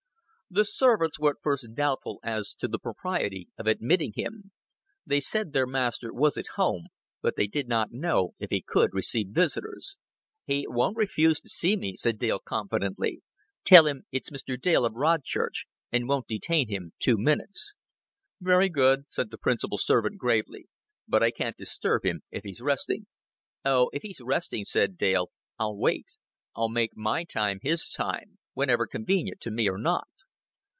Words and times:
The 0.53 0.65
servants 0.65 1.17
were 1.17 1.29
at 1.29 1.41
first 1.41 1.75
doubtful 1.75 2.19
as 2.23 2.53
to 2.55 2.67
the 2.67 2.77
propriety 2.77 3.47
of 3.57 3.67
admitting 3.67 4.11
him. 4.17 4.51
They 5.05 5.21
said 5.21 5.53
their 5.53 5.65
master 5.65 6.11
was 6.13 6.35
at 6.37 6.57
home, 6.57 6.87
but 7.21 7.37
they 7.37 7.47
did 7.47 7.69
not 7.69 7.93
know 7.93 8.33
if 8.37 8.49
he 8.49 8.61
could 8.61 8.89
receive 8.91 9.29
visitors. 9.29 9.95
"He 10.43 10.65
won't 10.67 10.97
refuse 10.97 11.39
to 11.39 11.47
see 11.49 11.77
me," 11.77 11.95
said 11.95 12.19
Dale 12.19 12.39
confidently. 12.39 13.21
"Tell 13.63 13.87
him 13.87 14.03
it's 14.11 14.29
Mr. 14.29 14.59
Dale 14.59 14.83
of 14.83 14.91
Rodchurch, 14.95 15.67
and 15.89 16.09
won't 16.09 16.27
detain 16.27 16.67
him 16.67 16.91
two 16.99 17.17
minutes." 17.17 17.75
"Very 18.41 18.67
good," 18.67 19.05
said 19.07 19.31
the 19.31 19.37
principal 19.37 19.77
servant 19.77 20.17
gravely. 20.17 20.67
"But 21.07 21.23
I 21.23 21.31
can't 21.31 21.55
disturb 21.55 22.03
him 22.03 22.23
if 22.29 22.43
he's 22.43 22.59
resting." 22.59 23.07
"Oh, 23.63 23.89
if 23.93 24.01
he's 24.01 24.19
resting," 24.19 24.65
said 24.65 24.97
Dale, 24.97 25.31
"I'll 25.57 25.77
wait. 25.77 26.07
I'll 26.53 26.67
make 26.67 26.97
my 26.97 27.23
time 27.23 27.59
his 27.61 27.89
time 27.89 28.37
whether 28.53 28.85
convenient 28.85 29.39
to 29.43 29.51
me 29.51 29.69
or 29.69 29.77
not." 29.77 30.09